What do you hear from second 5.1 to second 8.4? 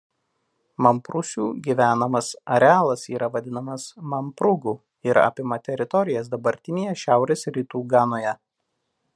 ir apima teritorijas dabartinėje šiaurės rytų Ganoje.